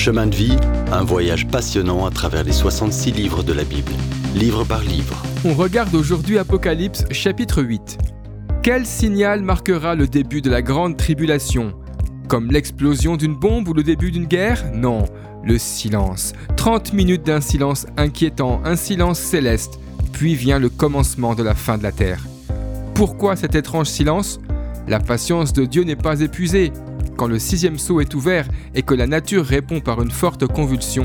[0.00, 0.56] Chemin de vie,
[0.92, 3.92] un voyage passionnant à travers les 66 livres de la Bible,
[4.34, 5.22] livre par livre.
[5.44, 7.98] On regarde aujourd'hui Apocalypse chapitre 8.
[8.62, 11.74] Quel signal marquera le début de la grande tribulation?
[12.28, 14.64] Comme l'explosion d'une bombe ou le début d'une guerre?
[14.72, 15.04] Non,
[15.44, 16.32] le silence.
[16.56, 19.80] 30 minutes d'un silence inquiétant, un silence céleste,
[20.14, 22.24] puis vient le commencement de la fin de la terre.
[22.94, 24.40] Pourquoi cet étrange silence?
[24.88, 26.72] La patience de Dieu n'est pas épuisée.
[27.20, 31.04] Quand le sixième sceau est ouvert et que la nature répond par une forte convulsion,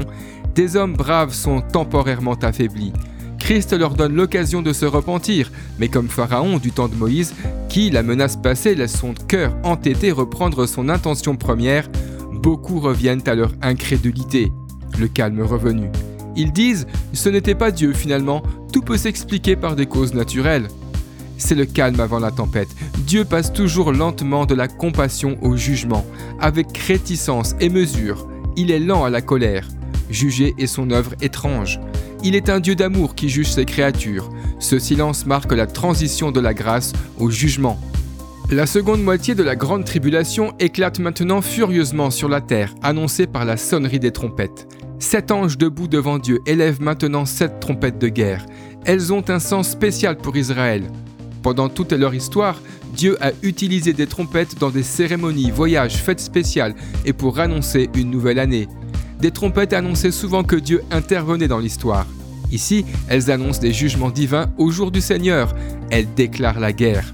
[0.55, 2.93] des hommes braves sont temporairement affaiblis.
[3.37, 7.35] Christ leur donne l'occasion de se repentir, mais comme Pharaon du temps de Moïse,
[7.67, 11.89] qui, la menace passée, laisse son cœur entêté reprendre son intention première,
[12.31, 14.53] beaucoup reviennent à leur incrédulité.
[14.97, 15.89] Le calme revenu.
[16.37, 18.41] Ils disent Ce n'était pas Dieu finalement,
[18.71, 20.69] tout peut s'expliquer par des causes naturelles.
[21.37, 22.69] C'est le calme avant la tempête.
[22.99, 26.05] Dieu passe toujours lentement de la compassion au jugement,
[26.39, 28.27] avec réticence et mesure.
[28.55, 29.67] Il est lent à la colère.
[30.09, 31.79] Juger est son œuvre étrange.
[32.23, 34.29] Il est un Dieu d'amour qui juge ses créatures.
[34.59, 37.79] Ce silence marque la transition de la grâce au jugement.
[38.51, 43.43] La seconde moitié de la grande tribulation éclate maintenant furieusement sur la terre, annoncée par
[43.43, 44.67] la sonnerie des trompettes.
[44.99, 48.45] Sept anges debout devant Dieu élèvent maintenant sept trompettes de guerre.
[48.85, 50.83] Elles ont un sens spécial pour Israël.
[51.45, 52.59] Pendant toute leur histoire,
[52.95, 56.73] Dieu a utilisé des trompettes dans des cérémonies, voyages, fêtes spéciales
[57.05, 58.67] et pour annoncer une nouvelle année.
[59.19, 62.07] Des trompettes annonçaient souvent que Dieu intervenait dans l'histoire.
[62.51, 65.53] Ici, elles annoncent des jugements divins au jour du Seigneur.
[65.91, 67.13] Elles déclarent la guerre.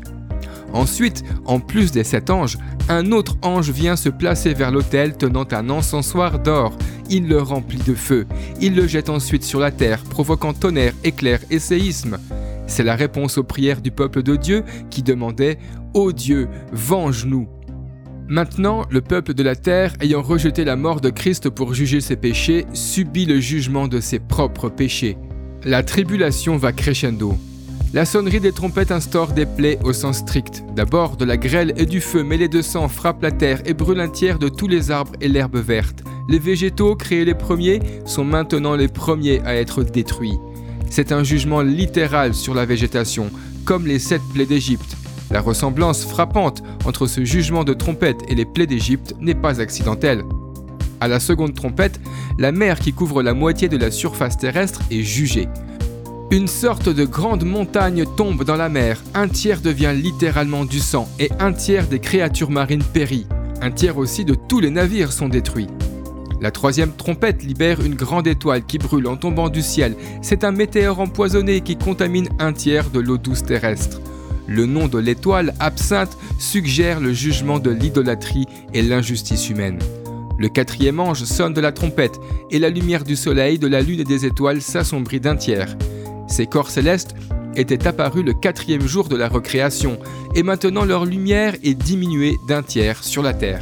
[0.72, 5.48] Ensuite, en plus des sept anges, un autre ange vient se placer vers l'autel tenant
[5.52, 6.78] un encensoir d'or.
[7.10, 8.26] Il le remplit de feu.
[8.62, 12.18] Il le jette ensuite sur la terre, provoquant tonnerre, éclair et séisme.
[12.72, 15.58] C'est la réponse aux prières du peuple de Dieu qui demandait
[15.94, 17.50] Ô Dieu, venge-nous
[18.30, 22.16] Maintenant, le peuple de la terre, ayant rejeté la mort de Christ pour juger ses
[22.16, 25.18] péchés, subit le jugement de ses propres péchés.
[25.66, 27.38] La tribulation va crescendo.
[27.94, 30.64] La sonnerie des trompettes instaure des plaies au sens strict.
[30.74, 34.00] D'abord, de la grêle et du feu mêlés de sang frappent la terre et brûlent
[34.00, 36.06] un tiers de tous les arbres et l'herbe verte.
[36.30, 40.40] Les végétaux, créés les premiers, sont maintenant les premiers à être détruits.
[40.92, 43.32] C'est un jugement littéral sur la végétation,
[43.64, 44.98] comme les sept plaies d'Égypte.
[45.32, 50.22] La ressemblance frappante entre ce jugement de trompette et les plaies d'Égypte n'est pas accidentelle.
[51.00, 52.02] À la seconde trompette,
[52.38, 55.48] la mer qui couvre la moitié de la surface terrestre est jugée.
[56.30, 61.08] Une sorte de grande montagne tombe dans la mer, un tiers devient littéralement du sang
[61.20, 63.28] et un tiers des créatures marines périt.
[63.62, 65.70] Un tiers aussi de tous les navires sont détruits.
[66.42, 69.96] La troisième trompette libère une grande étoile qui brûle en tombant du ciel.
[70.24, 74.02] C'est un météore empoisonné qui contamine un tiers de l'eau douce terrestre.
[74.48, 79.78] Le nom de l'étoile, absinthe, suggère le jugement de l'idolâtrie et l'injustice humaine.
[80.40, 82.20] Le quatrième ange sonne de la trompette,
[82.50, 85.78] et la lumière du soleil, de la lune et des étoiles s'assombrit d'un tiers.
[86.28, 87.14] Ces corps célestes
[87.56, 90.00] étaient apparus le quatrième jour de la recréation,
[90.34, 93.62] et maintenant leur lumière est diminuée d'un tiers sur la terre.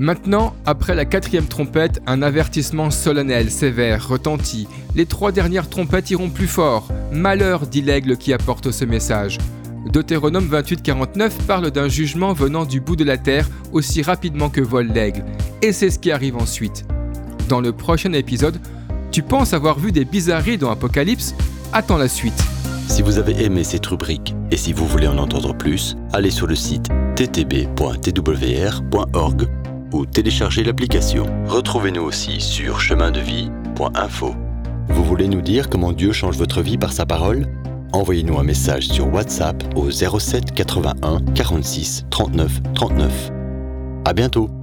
[0.00, 4.66] Maintenant, après la quatrième trompette, un avertissement solennel, sévère, retentit.
[4.94, 6.88] Les trois dernières trompettes iront plus fort.
[7.12, 9.36] Malheur, dit l'aigle qui apporte ce message.
[9.92, 14.86] Deutéronome 28-49 parle d'un jugement venant du bout de la terre aussi rapidement que vole
[14.86, 15.22] l'aigle.
[15.60, 16.86] Et c'est ce qui arrive ensuite.
[17.50, 18.58] Dans le prochain épisode,
[19.12, 21.34] tu penses avoir vu des bizarreries dans Apocalypse?
[21.74, 22.42] Attends la suite.
[22.88, 26.46] Si vous avez aimé cette rubrique et si vous voulez en entendre plus, allez sur
[26.46, 27.68] le site ttb.twr.org
[29.92, 31.26] ou téléchargez l'application.
[31.46, 34.34] Retrouvez-nous aussi sur chemindevie.info.
[34.88, 37.46] Vous voulez nous dire comment Dieu change votre vie par sa parole?
[37.92, 43.30] Envoyez-nous un message sur WhatsApp au 07 81 46 39 39.
[44.04, 44.59] À bientôt!